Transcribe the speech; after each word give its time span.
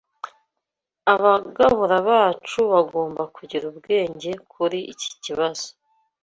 Abagabura 1.13 1.97
bacu 2.09 2.59
bagomba 2.73 3.23
kugira 3.35 3.63
ubwenge 3.71 4.29
kuri 4.51 4.79
iki 4.93 5.09
kibazo 5.23 5.67